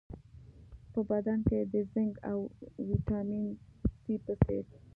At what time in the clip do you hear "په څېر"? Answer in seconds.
4.25-4.63